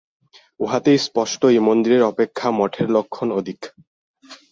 উহাতে 0.59 0.91
স্পষ্টই 1.05 1.57
মন্দিরের 1.67 2.03
অপেক্ষা 2.03 2.47
মঠের 2.57 2.87
লক্ষণ 2.89 3.27
অধিক। 3.39 3.59